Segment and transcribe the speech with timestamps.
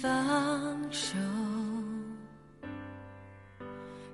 [0.00, 1.16] 放手，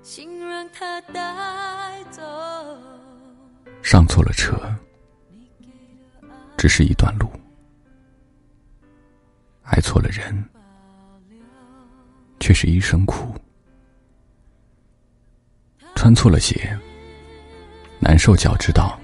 [0.03, 2.21] 心让它带走。
[3.81, 4.55] 上错了车，
[6.57, 7.27] 只是一段路；
[9.63, 10.43] 爱错了人，
[12.39, 13.33] 却是一生苦。
[15.95, 16.77] 穿错了鞋，
[17.99, 18.97] 难受脚知道；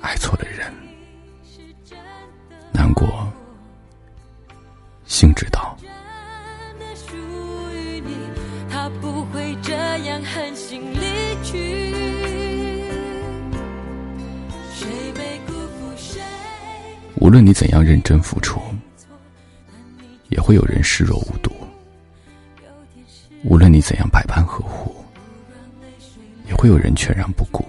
[0.00, 0.72] 爱错了人，
[2.72, 3.26] 难过
[5.22, 5.78] 心知道。
[8.68, 11.06] 他不会这样狠心离
[11.44, 11.94] 去。
[17.20, 18.60] 无论你怎样认真付出，
[20.28, 21.52] 也会有人视若无睹；
[23.44, 24.92] 无论你怎样百般呵护，
[26.48, 27.64] 也会有人全然不顾。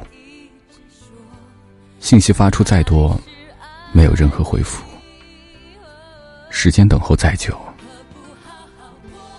[2.00, 3.16] 信息发出再多，
[3.92, 4.82] 没有任何回复；
[6.56, 7.60] 时间等候再久，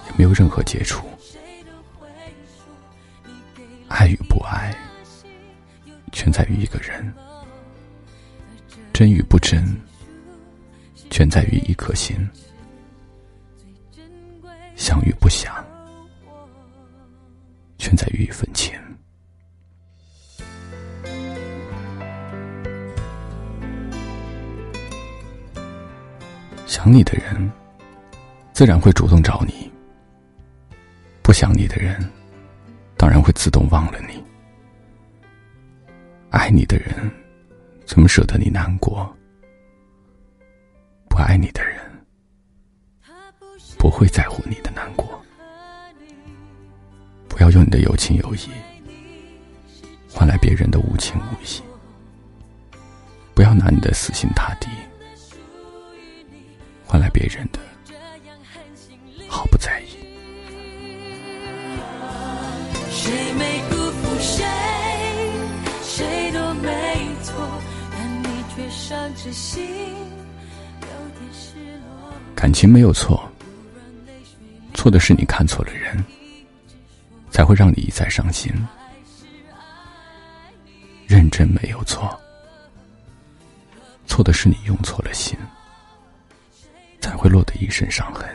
[0.07, 1.07] 也没有任何接触。
[3.89, 4.75] 爱与不爱，
[6.11, 7.03] 全在于一个人；
[8.93, 9.65] 真与不真。
[11.09, 12.17] 全在于一颗心，
[14.75, 15.65] 想与不想，
[17.79, 18.75] 全在于一份情。
[26.85, 27.51] 想你的人，
[28.53, 29.71] 自然会主动找你；
[31.23, 31.99] 不想你的人，
[32.99, 34.23] 当然会自动忘了你。
[36.29, 37.11] 爱你的人，
[37.87, 39.11] 怎么舍得你难过？
[41.09, 41.81] 不爱你的人，
[43.79, 45.09] 不会在乎你的难过。
[47.31, 48.51] 不要用你的有情有义
[50.13, 51.63] 换来别人的无情无义。
[53.35, 54.69] 不要拿你的死心塌地
[56.95, 57.59] 换来别人的
[59.27, 59.99] 毫不在意。
[62.89, 64.45] 谁没辜负谁，
[65.83, 67.35] 谁都没错，
[72.37, 73.29] 感情没有错，
[74.73, 76.05] 错的是你看错了人，
[77.33, 78.55] 才会让你一再伤心。
[81.09, 82.17] 认真没有错，
[84.07, 85.37] 错的是你用错了心，
[87.25, 88.29] 会落得一身伤痕。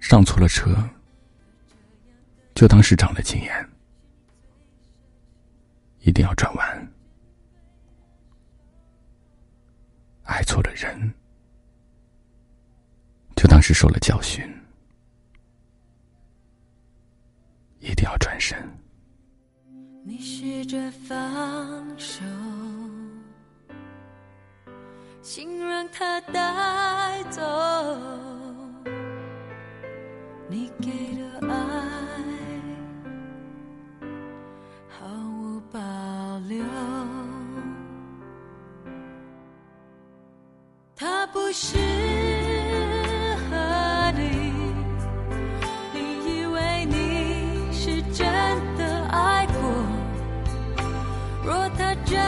[0.00, 0.76] 上错了车，
[2.56, 3.68] 就当是长了经验，
[6.00, 6.92] 一定要转弯。
[10.24, 11.14] 爱错了人，
[13.36, 14.44] 就当是受了教训，
[17.78, 18.58] 一定要转身。
[20.02, 22.24] 你试着放手，
[25.32, 27.40] 请让它带走，
[30.48, 31.54] 你给的爱
[34.88, 35.06] 毫
[35.38, 35.78] 无保
[36.48, 36.64] 留。
[40.96, 41.78] 他不适
[43.48, 44.52] 合你，
[45.94, 48.26] 你以为你是真
[48.76, 49.62] 的爱过？
[51.44, 52.18] 若他真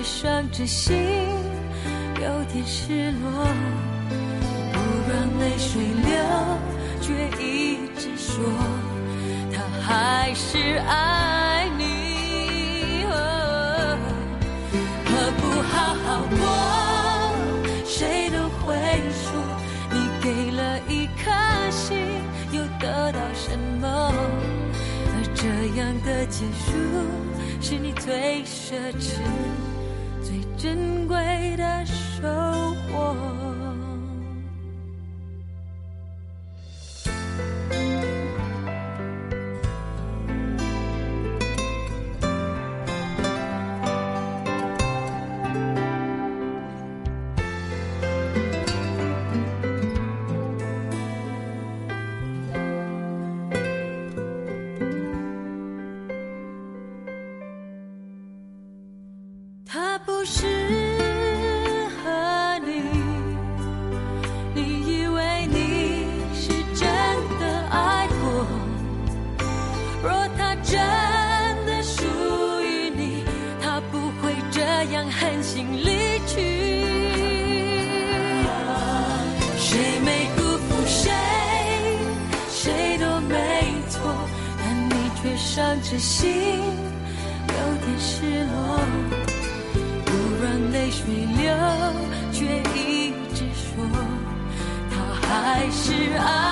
[0.00, 0.96] 你伤着心，
[2.14, 3.44] 有点失落。
[4.72, 6.10] 不让泪水流，
[7.02, 8.42] 却一直说
[9.52, 13.04] 他还是爱你。
[15.04, 16.40] 何不好好过？
[17.84, 18.74] 谁都会
[19.12, 19.22] 说
[19.90, 21.30] 你给了一颗
[21.70, 21.98] 心，
[22.52, 24.14] 又得到什么？
[25.12, 25.44] 而这
[25.78, 26.72] 样的结束，
[27.60, 29.20] 是你最奢侈、
[30.22, 31.16] 最珍贵
[31.56, 32.26] 的收
[32.92, 33.59] 获。
[75.08, 76.36] 狠心离去
[79.56, 81.10] 谁没辜负谁
[82.48, 83.36] 谁都没
[83.88, 84.00] 错
[84.58, 86.28] 但你却伤着心
[87.48, 87.54] 有
[87.84, 88.80] 点失落。
[90.04, 91.54] 不让泪水流
[92.32, 92.44] 却
[92.74, 93.84] 一直说
[94.90, 96.49] 他还是爱。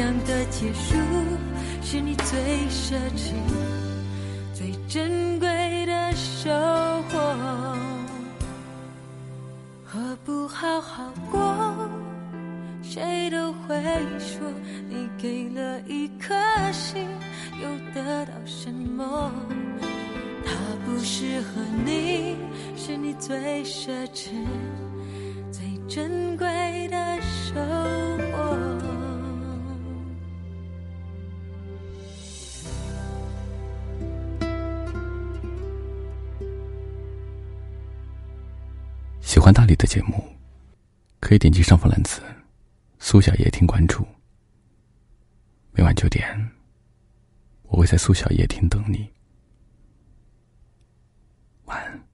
[0.00, 0.96] 样的结束，
[1.82, 3.34] 是你最奢侈。
[4.54, 6.50] 最珍贵的收
[7.10, 7.18] 获，
[9.84, 11.88] 何不好好过？
[12.82, 13.76] 谁都会
[14.18, 14.40] 说，
[14.88, 16.34] 你给了一颗
[16.72, 17.06] 心，
[17.62, 19.30] 又得到什么？
[20.44, 20.52] 他
[20.84, 22.36] 不适合你，
[22.74, 24.30] 是你最奢侈、
[25.52, 26.79] 最珍贵
[39.30, 40.24] 喜欢大理的节目，
[41.20, 42.20] 可以点击上方蓝字
[42.98, 44.04] “苏小夜”听关注。
[45.70, 46.50] 每晚九点，
[47.62, 49.08] 我会在苏小夜听等你。
[51.66, 52.09] 晚安。